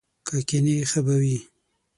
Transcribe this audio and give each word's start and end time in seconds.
که 0.27 0.35
کښېنې 0.49 0.75
ښه 0.91 0.99
به 1.05 1.15
وي! 1.21 1.37